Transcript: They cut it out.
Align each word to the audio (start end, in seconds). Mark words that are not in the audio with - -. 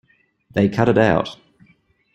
They 0.51 0.67
cut 0.67 0.89
it 0.89 0.97
out. 0.97 1.37